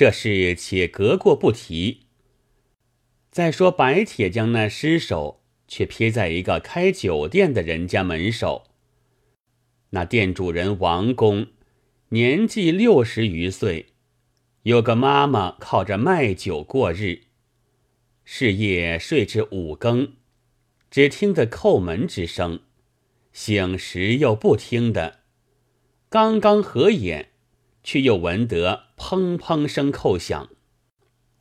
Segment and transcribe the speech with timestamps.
[0.00, 2.06] 这事且隔过不提。
[3.30, 8.68] 再说白铁匠那尸首，却撇在一个开酒店的人家门首。
[9.90, 11.48] 那店主人王公，
[12.08, 13.88] 年纪六十余岁，
[14.62, 17.24] 有个妈妈靠着卖酒过日。
[18.24, 20.14] 是夜睡至五更，
[20.90, 22.60] 只听得叩门之声，
[23.34, 25.18] 醒时又不听的。
[26.08, 27.32] 刚刚合眼，
[27.82, 30.48] 却又闻得砰砰声叩响，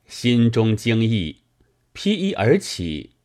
[0.06, 1.44] 心中惊异。
[1.92, 3.16] 披衣而起，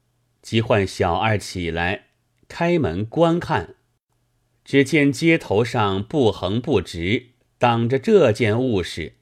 [0.43, 2.07] 即唤小二起来，
[2.49, 3.77] 开门观看。
[4.65, 9.15] 只见街头上不横不直，挡着这件物事。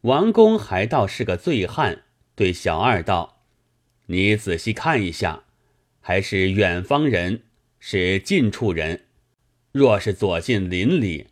[0.00, 2.02] 王公还倒是个醉汉，
[2.34, 3.44] 对小二道
[4.06, 5.44] ：“你仔细看一下，
[6.00, 7.44] 还是远方人，
[7.78, 9.04] 是近处人。
[9.70, 11.28] 若是左近邻里，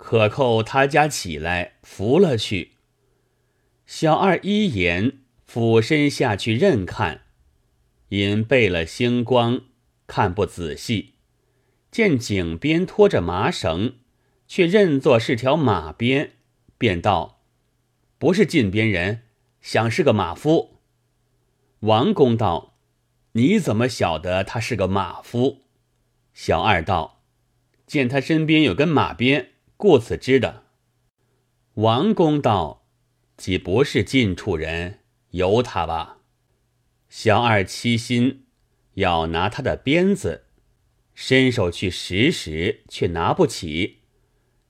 [0.00, 2.72] 可扣他家起来扶了去。”
[3.86, 5.18] 小二一言。
[5.52, 7.22] 俯身下去认看，
[8.10, 9.62] 因背了星光，
[10.06, 11.14] 看不仔细，
[11.90, 13.96] 见井边拖着麻绳，
[14.46, 16.34] 却认作是条马鞭，
[16.78, 17.40] 便道
[18.16, 19.22] ：“不是近边人，
[19.60, 20.76] 想是个马夫。”
[21.80, 22.76] 王公道
[23.34, 25.62] ：“你怎么晓得他是个马夫？”
[26.32, 27.24] 小二道
[27.88, 30.66] ：“见他身边有根马鞭，故此知的。”
[31.74, 32.84] 王公道
[33.38, 34.98] ：“既不是近处人。”
[35.30, 36.18] 由他吧。
[37.08, 38.46] 小二七心
[38.94, 40.46] 要拿他的鞭子，
[41.14, 44.00] 伸手去拾拾，却拿不起，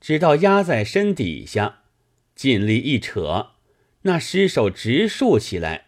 [0.00, 1.84] 直到压在身底下，
[2.34, 3.52] 尽力一扯，
[4.02, 5.86] 那尸首直竖起来，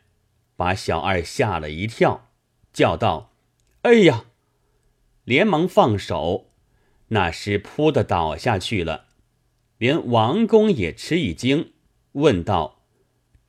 [0.56, 2.30] 把小二吓了一跳，
[2.72, 3.34] 叫道
[3.82, 4.24] ：“哎呀！”
[5.24, 6.50] 连忙放手，
[7.08, 9.08] 那尸扑的倒下去了。
[9.82, 11.72] 连王公也吃一惊，
[12.12, 12.84] 问道：“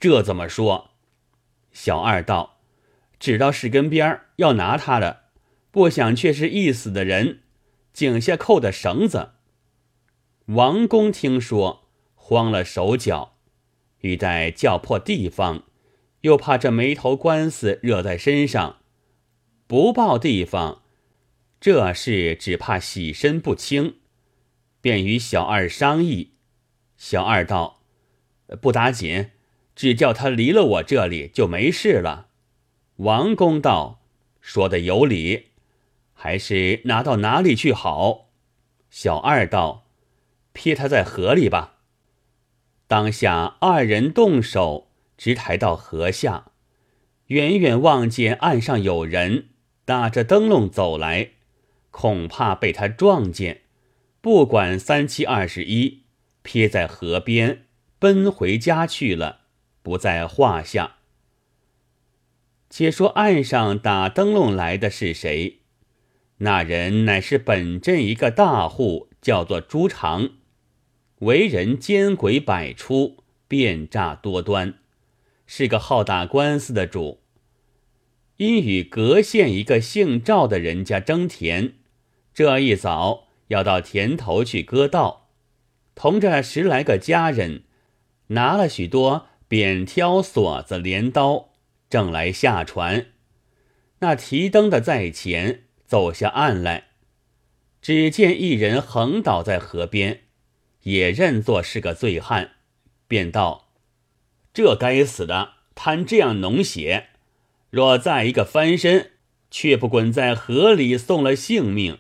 [0.02, 0.90] 这怎么说？”
[1.72, 2.58] 小二道
[3.20, 5.26] ：“知道是根边要拿他的，
[5.70, 7.42] 不想却是一死的人，
[7.94, 9.34] 颈下扣的绳子。”
[10.50, 13.36] 王公听说，慌了手脚，
[14.00, 15.66] 欲待叫破地方，
[16.22, 18.78] 又怕这没头官司惹在身上，
[19.68, 20.82] 不报地方，
[21.62, 23.98] 这事只怕洗身不清，
[24.84, 26.34] 便与小二商议。
[26.98, 27.80] 小二道
[28.62, 29.32] ：“不打紧。”
[29.76, 32.28] 只叫他离了我这里就没事了。
[32.98, 34.04] 王公道
[34.40, 35.48] 说的有理，
[36.14, 38.30] 还是拿到哪里去好？
[38.92, 39.88] 小二道
[40.52, 41.80] 撇他在河里吧。
[42.86, 46.52] 当下二人动手，直抬到河下，
[47.30, 49.50] 远远望见岸上有人
[49.86, 51.32] 打着灯笼走来，
[51.90, 53.63] 恐怕被他撞见，
[54.24, 56.04] 不管三七二十一，
[56.44, 57.66] 撇在河边
[58.00, 59.42] 奔回家去了。
[59.82, 60.96] 不在话下。
[62.70, 65.60] 且说岸上打灯笼来的是谁？
[66.38, 70.30] 那人乃是本镇一个大户，叫做朱长，
[71.20, 74.76] 为人奸诡百出，变诈多端，
[75.46, 77.20] 是个好打官司的主。
[78.38, 81.74] 因与隔县一个姓赵的人家争田，
[82.34, 85.30] 这一早要到田头去割稻，
[85.96, 87.64] 同着十来个家人，
[88.28, 89.28] 拿了许多。
[89.46, 91.52] 扁挑、锁子、镰刀，
[91.88, 93.06] 正来下船。
[94.00, 96.86] 那提灯的在前走下岸来，
[97.80, 100.22] 只见一人横倒在河边，
[100.84, 102.54] 也认作是个醉汉，
[103.08, 103.68] 便道
[104.56, 107.10] ：“这该死的，贪这样浓血，
[107.70, 109.12] 若再一个翻身，
[109.52, 112.00] 却不滚在河里送了性命。”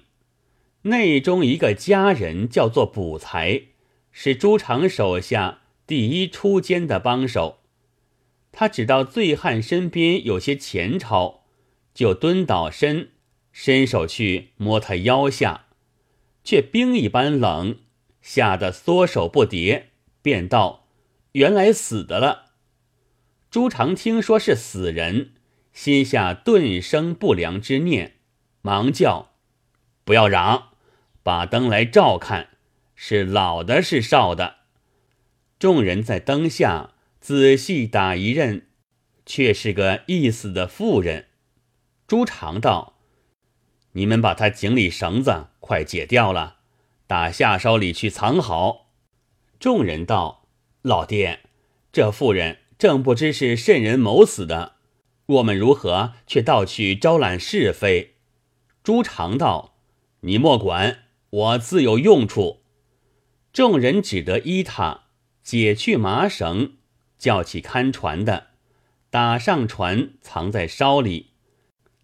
[0.84, 3.64] 内中一个家人叫做卜才，
[4.12, 5.60] 是朱常手下。
[5.86, 7.60] 第一出监的帮手，
[8.54, 11.42] 他只到醉汉身边有些前朝，
[11.94, 13.10] 就蹲倒身，
[13.52, 15.66] 伸手去摸他腰下，
[16.42, 17.80] 却冰一般冷，
[18.22, 19.84] 吓得缩手不迭，
[20.22, 20.88] 便道
[21.34, 22.54] ：“原来死的了。”
[23.52, 25.34] 朱常听说是死人，
[25.74, 28.16] 心下顿生不良之念，
[28.62, 29.34] 忙叫
[30.06, 30.70] ：“不要嚷，
[31.24, 32.50] 把灯来照看，
[32.94, 34.58] 是老的，是少的。”
[35.58, 36.92] 众人在灯下
[37.22, 38.68] 仔细打一认，
[39.26, 41.28] 却是个已死的妇人。
[42.06, 43.00] 朱常道
[43.94, 46.58] ：“你们把他井里绳子快解掉了，
[47.08, 48.92] 打下梢里去藏好。”
[49.58, 50.50] 众人道
[50.84, 51.40] ：“老爹，
[51.94, 54.74] 这妇人正不知是甚人谋死的，
[55.28, 58.16] 我们如何却倒去招揽是非？”
[58.84, 59.78] 朱常道
[60.20, 61.03] ：“你莫管，
[61.34, 62.64] 我自有用处。”
[63.52, 65.02] 众人只得依他。
[65.44, 66.78] 解去麻绳，
[67.18, 68.52] 叫起看船的，
[69.10, 71.32] 打上船，藏在梢里，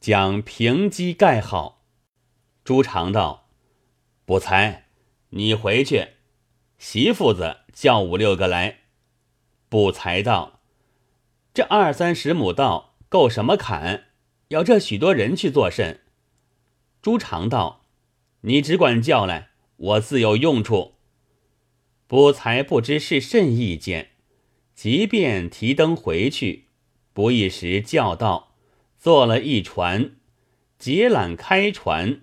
[0.01, 1.85] 将平机盖好。
[2.65, 3.47] 朱常道
[4.25, 4.87] ：“不才，
[5.29, 6.09] 你回去，
[6.77, 8.79] 媳妇子叫五六个来。”
[9.69, 10.59] 不才道
[11.53, 14.07] ：“这二三十亩道够什么砍？
[14.49, 16.01] 要这许多人去做甚？”
[17.01, 17.78] 朱常道
[18.41, 20.95] ：“你只管叫来，我自有用处。”
[22.07, 24.11] 不才不知是甚意见，
[24.73, 26.65] 即便提灯回去，
[27.13, 28.55] 不一时叫道
[28.97, 30.15] ：“坐了一船，
[30.79, 32.21] 结缆开船，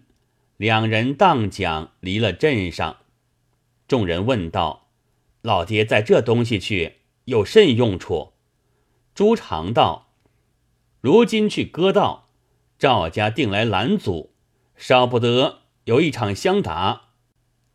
[0.57, 2.97] 两人荡桨离了镇上。”
[3.87, 4.89] 众人问道
[5.43, 6.95] ：“老爹在这东西去
[7.27, 8.33] 有甚用处？”
[9.15, 10.09] 朱常道
[11.01, 12.31] ：“如今去割稻，
[12.77, 14.33] 赵家定来拦阻，
[14.77, 17.11] 少不得有一场相打，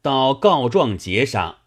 [0.01, 1.57] 到告状节上。”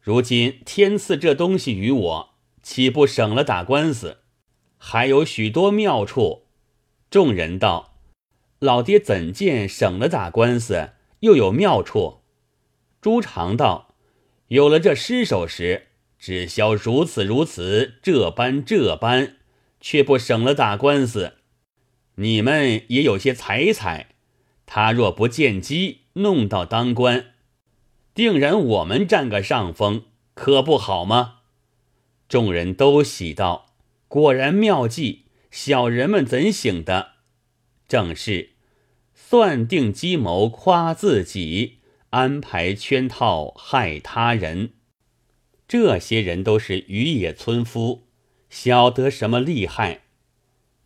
[0.00, 2.30] 如今天赐这东西与我，
[2.62, 4.18] 岂不省了打官司？
[4.78, 6.44] 还有许多妙处。
[7.10, 7.98] 众人道
[8.60, 12.20] ：“老爹怎见省了打官司，又有妙处？”
[13.00, 13.94] 朱常道
[14.48, 15.88] ：“有了这尸首时，
[16.18, 19.36] 只消如此如此，这般这般，
[19.80, 21.38] 却不省了打官司。
[22.16, 24.15] 你们也有些才才，
[24.66, 27.32] 他若不见机，弄到当官。”
[28.14, 30.04] 定然我们占个上风，
[30.34, 31.40] 可不好吗？
[32.28, 33.74] 众人都喜道
[34.08, 37.12] ：“果然妙计，小人们怎醒的？
[37.86, 38.50] 正是
[39.14, 41.78] 算定计谋夸自己，
[42.10, 44.72] 安排圈套害他人。
[45.68, 48.06] 这些人都是渔野村夫，
[48.48, 50.02] 晓得什么厉害？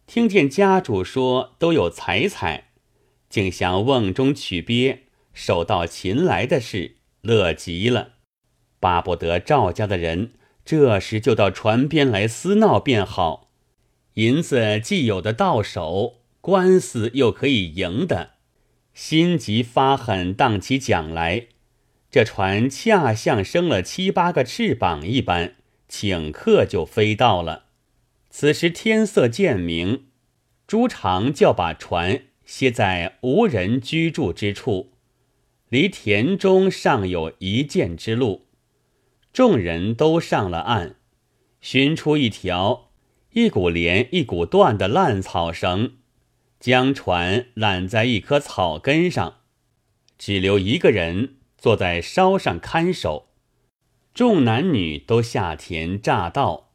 [0.06, 2.69] 听见家主说都有才才，
[3.30, 8.12] 竟想瓮中取鳖，手到擒来的事。”乐极了，
[8.78, 10.32] 巴不得赵家的人
[10.64, 13.50] 这时就到船边来厮闹便好，
[14.14, 18.36] 银子既有的到手，官司又可以赢的，
[18.94, 21.48] 心急发狠，荡起桨来。
[22.10, 25.56] 这船恰像生了七八个翅膀一般，
[25.90, 27.66] 顷刻就飞到了。
[28.30, 30.06] 此时天色渐明，
[30.66, 34.90] 朱常叫把船歇在无人居住之处。
[35.68, 38.48] 离田中尚有一箭之路，
[39.32, 40.96] 众人都上了岸，
[41.60, 42.90] 寻出一条
[43.34, 45.92] 一股连一股断的烂草绳，
[46.58, 49.36] 将船揽在一棵草根上，
[50.18, 53.28] 只留一个人坐在梢上看守。
[54.12, 56.72] 众男女都下田乍道。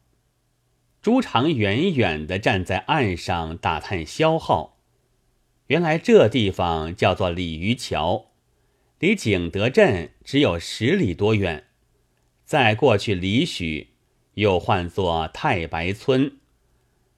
[1.02, 4.75] 朱常远远地站在岸上打探消耗，
[5.68, 8.26] 原来这地方叫做鲤鱼桥。
[8.98, 11.64] 离景德镇只有十里多远，
[12.44, 13.88] 再过去里许，
[14.34, 16.38] 又唤作太白村，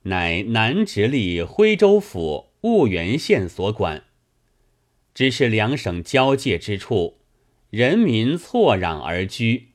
[0.03, 4.03] 乃南直隶徽州府婺源县所管。
[5.13, 7.19] 只是两省交界之处，
[7.69, 9.69] 人民错壤而居。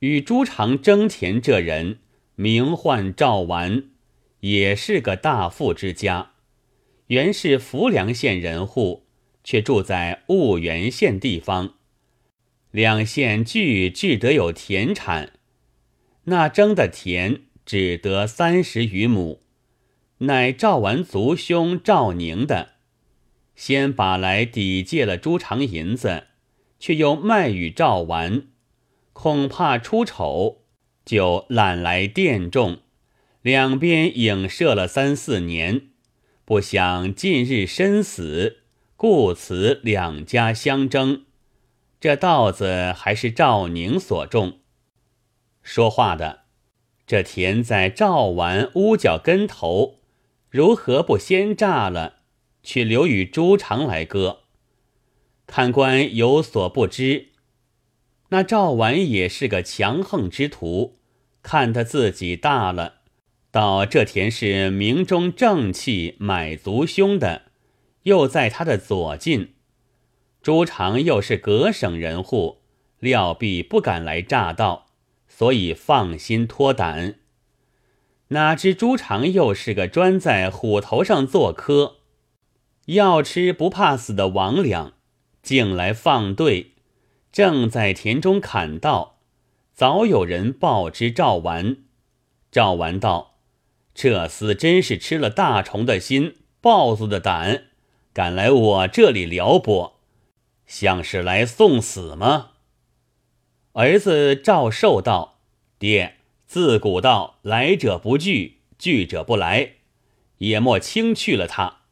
[0.00, 1.98] 与朱常争田这人，
[2.34, 3.84] 名唤赵完，
[4.40, 6.32] 也是个大富之家，
[7.10, 9.06] 原是浮梁县人户。
[9.42, 11.76] 却住在婺源县地方，
[12.70, 15.32] 两县俱俱得有田产，
[16.24, 19.40] 那征的田只得三十余亩，
[20.18, 22.74] 乃赵完族兄赵宁的，
[23.56, 26.24] 先把来抵借了朱常银子，
[26.78, 28.46] 却又卖与赵完，
[29.14, 30.64] 恐怕出丑，
[31.06, 32.80] 就揽来佃种，
[33.40, 35.88] 两边影射了三四年，
[36.50, 38.62] 不想近日身死。
[38.96, 41.26] 故此两家相争，
[42.00, 44.58] 这稻子还是赵宁所种。
[45.62, 46.40] 说话的，
[47.06, 50.00] 这田在赵完屋角根头，
[50.48, 52.14] 如何不先炸了，
[52.64, 54.40] 却留与朱常来割？
[55.46, 57.28] 看官有所不知，
[58.30, 60.98] 那赵完也是个强横之徒，
[61.44, 62.99] 看他自己大了，
[63.50, 67.42] 到这田是明中正气买足兄的。
[68.04, 69.54] 又在他的左近，
[70.40, 72.62] 朱常又是隔省人户，
[72.98, 74.86] 料必不敢来诈道，
[75.28, 77.16] 所以放心脱胆。
[78.28, 81.96] 哪知朱常又是个专在虎头上做科，
[82.86, 84.92] 要吃不怕死的魍魉，
[85.42, 86.72] 竟来放队，
[87.30, 89.18] 正在田中砍道，
[89.74, 91.76] 早有人报知赵完。
[92.50, 93.29] 赵完道
[93.94, 97.64] ：“这厮真是吃了大虫的心，豹子的胆。”
[98.12, 100.00] 敢来我这里撩拨，
[100.66, 102.50] 像是来送死吗？
[103.74, 105.38] 儿子赵寿道
[105.78, 109.74] ：“爹，自古道来者不拒，拒者不来，
[110.38, 111.82] 也莫轻去了他。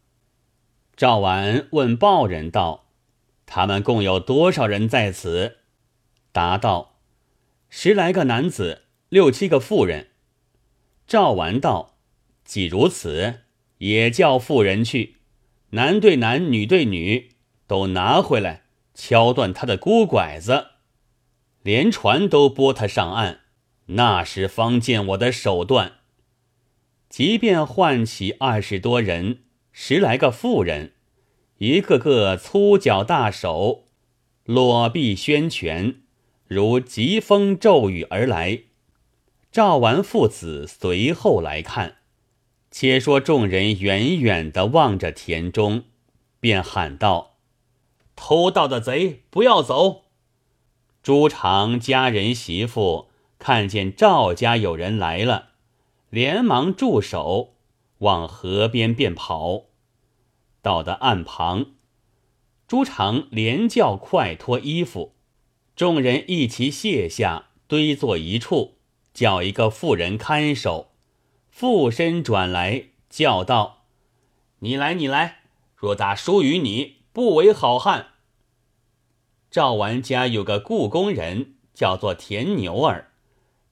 [0.96, 2.86] 赵完问报人道
[3.46, 5.58] ：“他们共有多少人在此？”
[6.32, 6.96] 答道
[7.70, 10.08] ：“十来个男子，六七个妇人。”
[11.08, 11.96] 赵完道
[12.44, 13.40] ：“既如此，
[13.78, 15.16] 也叫妇人去，
[15.70, 17.30] 男对男，女对女，
[17.66, 20.66] 都拿回来，敲断他的孤拐子。”
[21.64, 23.40] 连船都拨他上岸，
[23.86, 25.94] 那时方见我的手段。
[27.08, 30.92] 即便唤起二十多人，十来个妇人，
[31.56, 33.86] 一个个粗脚大手，
[34.44, 36.02] 裸臂宣拳，
[36.46, 38.64] 如疾风骤雨而来。
[39.50, 41.96] 赵完父子随后来看，
[42.70, 45.84] 且说众人远远的望着田中，
[46.38, 47.36] 便喊道
[48.14, 50.04] ：“偷盗的贼，不要走！”
[51.02, 55.50] 朱常家人媳妇看见赵家有人来了，
[56.10, 57.54] 连忙住手，
[57.98, 59.64] 往河边便跑。
[60.60, 61.72] 到的岸旁，
[62.66, 65.14] 朱常连叫快脱衣服，
[65.74, 68.77] 众人一齐卸下，堆坐一处，
[69.18, 70.92] 叫一个妇人看守，
[71.50, 73.82] 附身转来叫道
[74.62, 75.40] ：“你来，你来！
[75.74, 78.10] 若打输于你，不为好汉。”
[79.50, 83.10] 赵完家有个故宫人，叫做田牛儿，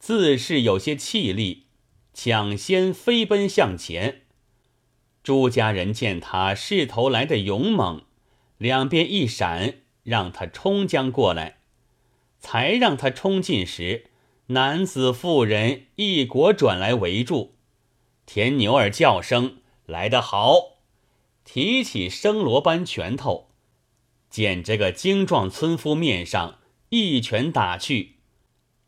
[0.01, 1.67] 自是有些气力，
[2.13, 4.23] 抢先飞奔向前。
[5.23, 8.03] 朱家人见他势头来的勇猛，
[8.59, 11.59] 两边一闪，让他冲将过来。
[12.41, 14.07] 才让他冲进时，
[14.49, 17.57] 男子妇人一国转来围住。
[18.27, 20.79] 田牛儿叫声：“来得好！”
[21.45, 23.49] 提起生罗般拳头。
[24.31, 26.59] 见这个精壮村夫面上
[26.91, 28.17] 一拳打去，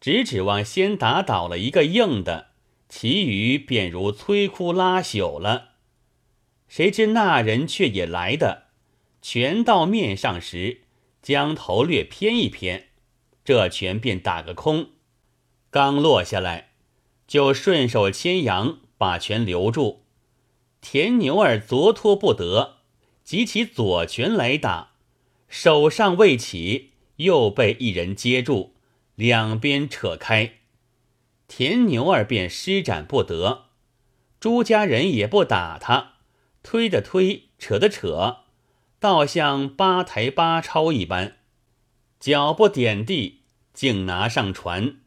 [0.01, 2.51] 只指望先打倒了一个硬的，
[2.89, 5.71] 其余便如摧枯拉朽了。
[6.69, 8.69] 谁知那人却也来的，
[9.23, 10.83] 拳到面上时，
[11.23, 12.89] 将头略偏一偏，
[13.45, 14.91] 这拳便打个空。
[15.71, 16.71] 刚落下来，
[17.27, 20.05] 就顺手牵羊把拳留住。
[20.81, 22.77] 田牛儿左拖不得，
[23.23, 24.93] 急起左拳来打。
[25.49, 28.75] 手上未起，又被一人接住，
[29.15, 30.55] 两边扯开，
[31.47, 33.67] 田牛儿便施展不得。
[34.41, 36.13] 朱家人也不打他，
[36.63, 38.39] 推的推，扯的扯，
[39.01, 41.39] 倒像八抬八抄一般，
[42.21, 43.43] 脚不点地，
[43.75, 44.99] 竟拿上船。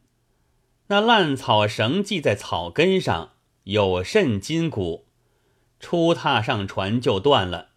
[0.92, 3.30] 那烂草绳系在草根上，
[3.64, 5.06] 有甚筋骨，
[5.80, 7.70] 初踏上船就断了。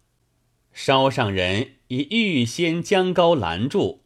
[0.74, 1.76] 捎上人。
[1.88, 4.00] 已预先将高拦住，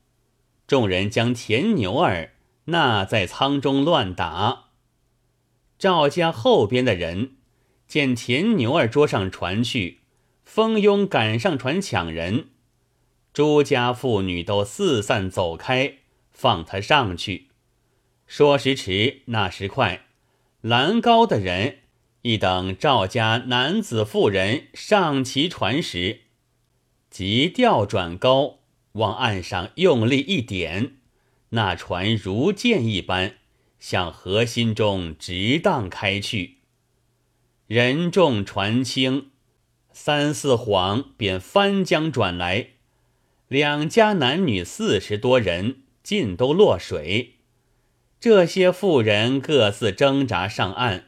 [0.67, 2.35] 众人将田牛儿
[2.67, 4.67] 纳在舱中乱打。
[5.79, 7.37] 赵家后边的人
[7.89, 10.01] 见田牛儿捉上船去，
[10.45, 12.51] 蜂拥赶上船抢人。
[13.33, 15.95] 朱家妇女都四散走开，
[16.31, 17.50] 放他上去。
[18.31, 20.07] 说时迟，那时快，
[20.61, 21.79] 拦高的人
[22.23, 26.21] 一等赵家男子妇人上齐船时。
[27.11, 28.61] 即调转高，
[28.93, 30.93] 往岸上用力一点，
[31.49, 33.35] 那船如箭一般
[33.81, 36.59] 向河心中直荡开去。
[37.67, 39.31] 人重船轻，
[39.91, 42.69] 三四晃便翻江转来，
[43.49, 47.40] 两家男女四十多人尽都落水。
[48.21, 51.07] 这些妇人各自挣扎上岸，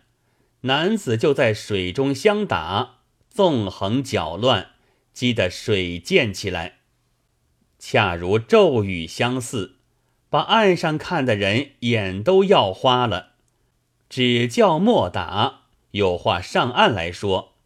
[0.63, 4.71] 男子就在水中相打，纵横搅乱。
[5.13, 6.79] 激得水溅起来，
[7.79, 9.77] 恰如骤雨相似，
[10.31, 13.33] 把岸上看的人眼都要花了。
[14.09, 17.57] 只叫莫打，有话上岸来说。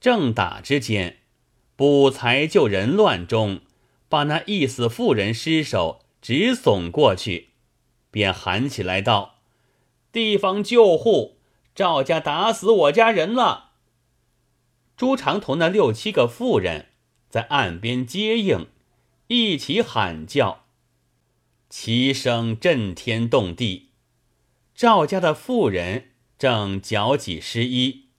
[0.00, 1.18] 正打之间，
[1.76, 3.60] 捕财救人乱中，
[4.08, 7.50] 把那一死妇人尸首直耸过去，
[8.14, 9.40] 便喊起来道
[10.12, 11.38] ：“地方救护！
[11.74, 13.72] 赵家打死我家人了！”
[14.96, 16.90] 朱长同那六七个妇人
[17.28, 18.68] 在岸边接应，
[19.26, 20.66] 一起喊叫，
[21.68, 23.88] 齐声震天动地。
[24.76, 28.10] 赵家的妇人正脚挤湿衣，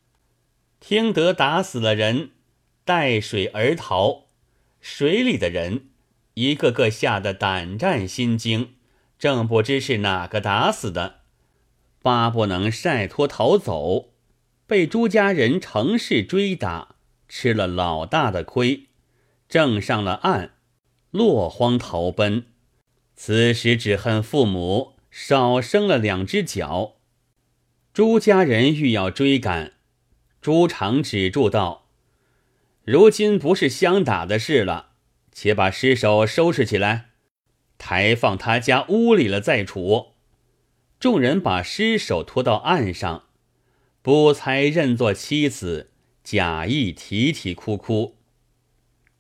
[0.82, 2.32] 听得打死了人，
[2.84, 4.26] 带水而逃。
[4.82, 5.88] 水里的人
[6.34, 8.76] 一个个吓得胆战心惊，
[9.18, 11.22] 正不知是哪个打死的，
[12.02, 14.12] 巴不能晒脱逃走。
[14.68, 16.96] 被朱家人乘势追打，
[17.30, 18.88] 吃了老大的亏，
[19.48, 20.54] 正上了岸，
[21.12, 22.46] 落荒逃奔。
[23.16, 26.96] 此时只恨父母少生了两只脚。
[27.94, 29.74] 朱家人欲要追赶，
[30.42, 31.86] 朱常止住道
[32.84, 34.90] ：“如今不是相打的事了，
[35.32, 37.12] 且把尸首收拾起来，
[37.78, 40.14] 抬放他家屋里了再处。”
[41.00, 43.26] 众人把尸首拖到岸上，
[44.02, 45.92] 不才认作妻子，
[46.24, 48.16] 假意啼啼哭哭。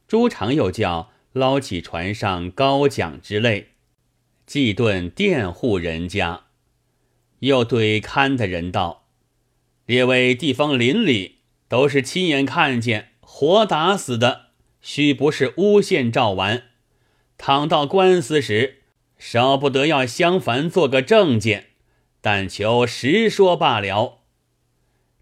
[0.08, 3.72] 朱常又叫捞起船上高桨之类，
[4.48, 6.46] 祭顿佃户人家，
[7.40, 9.08] 又对看的人道
[9.86, 14.48] ：“列位地方邻里都是亲眼看见活打死的，
[14.82, 16.64] 须不是诬陷赵完。
[17.38, 18.82] 倘到官司时，
[19.18, 21.68] 少不得要相反做个证件，
[22.22, 24.20] 但求实说罢了。”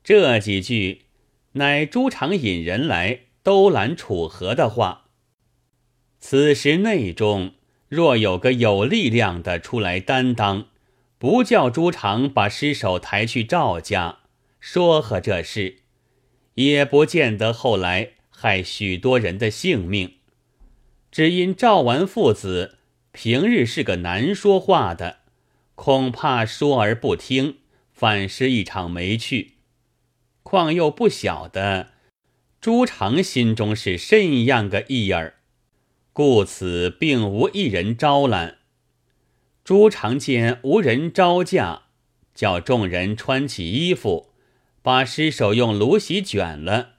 [0.04, 1.04] 这几句
[1.54, 3.22] 乃朱常引人来。
[3.44, 5.08] 都揽楚河的话，
[6.18, 7.56] 此时内中
[7.90, 10.68] 若有个有力量的出来担当，
[11.18, 14.20] 不叫朱常把尸首抬去赵家
[14.62, 15.80] 说和这事，
[16.54, 20.14] 也不见得后来害许多人的性命。
[21.14, 22.80] 只因赵完父子
[23.12, 25.18] 平日是个难说话的，
[25.76, 27.58] 恐怕说而不听，
[27.92, 29.52] 反失一场没趣。
[30.42, 31.92] 况又不晓得。
[32.60, 35.36] 朱常心中是甚样个意儿，
[36.14, 38.58] 故此并无一人招揽。
[39.64, 41.84] 朱常见无人招架，
[42.34, 44.32] 叫众人穿起衣服，
[44.82, 46.94] 把尸首用芦席卷了，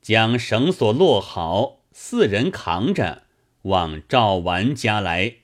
[0.00, 3.21] 将绳索落好，四人扛着
[3.62, 5.36] 往赵完家来。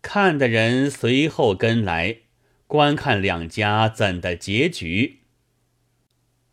[0.00, 2.18] 看的人随后跟来，
[2.66, 5.20] 观看两家怎的结局。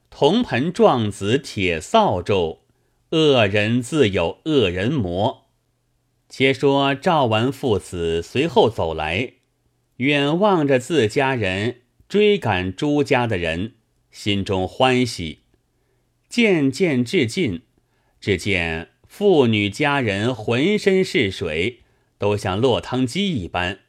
[0.09, 2.59] 铜盆撞子铁扫帚，
[3.11, 5.47] 恶人自有恶人磨。
[6.27, 9.33] 且说赵完父子随后走来，
[9.97, 13.75] 远望着自家人追赶朱家的人，
[14.09, 15.39] 心中欢喜。
[16.27, 17.61] 渐渐至近，
[18.19, 21.83] 只见妇女家人浑身是水，
[22.17, 23.79] 都像落汤鸡一般，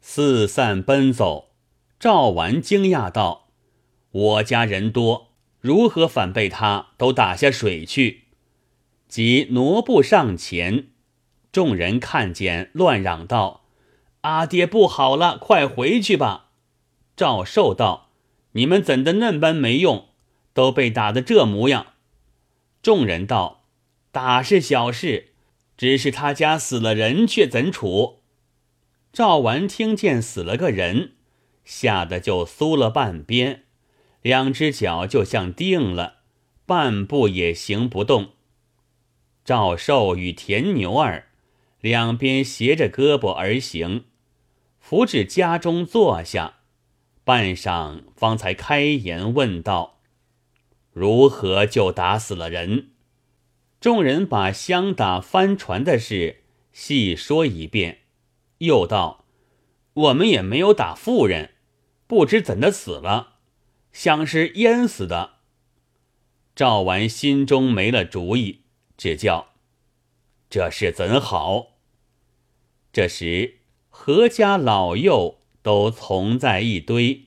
[0.00, 1.50] 四散奔走。
[2.00, 3.50] 赵完惊讶道
[4.10, 5.28] ：“我家人多。”
[5.62, 8.24] 如何反被他都打下水去？
[9.06, 10.88] 即挪步上前，
[11.52, 13.66] 众人看见，乱嚷道
[14.22, 16.50] ：“阿爹不好了，快回去吧！”
[17.14, 18.10] 赵寿道
[18.54, 20.08] ：“你们怎的那般没用？
[20.52, 21.92] 都被打得这模样。”
[22.82, 23.63] 众人道
[24.14, 25.32] ：“打是小事，
[25.76, 28.20] 只是他家死了人，却怎处？”
[29.12, 31.14] 赵完听见死了个人，
[31.64, 33.64] 吓得就缩了半边。
[34.22, 36.18] 两只脚就像定了，
[36.64, 38.34] 半步也行不动。
[39.44, 41.30] 赵寿与田牛儿
[41.80, 44.04] 两边斜着胳膊而行，
[44.78, 46.58] 扶至家中坐下，
[47.24, 49.98] 半晌方才开言问道
[50.94, 52.90] ：“如何就打死了人？”
[53.84, 57.98] 众人把相打翻船的事细说一遍，
[58.60, 59.26] 又道
[59.92, 61.50] ：“我们也没有打妇人，
[62.06, 63.40] 不知怎的死了。”
[63.92, 65.32] 像是淹死的。
[66.56, 68.62] 赵完心中没了主意，
[68.96, 69.48] 只叫
[70.48, 71.74] 这事怎好？
[72.90, 73.58] 这时
[73.90, 77.26] 何家老幼都从在一堆，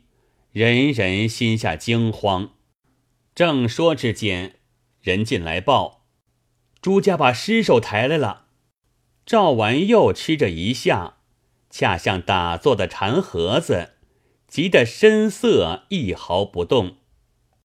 [0.51, 2.55] 人人心下惊慌。
[3.35, 4.55] 正说之间，
[5.03, 6.06] 人进来报：
[6.87, 8.45] 朱家把尸首抬来了。
[9.25, 11.15] 赵完又吃着一下，
[11.69, 13.95] 恰像打坐的禅盒子。
[14.47, 16.95] 急得身色一毫不动。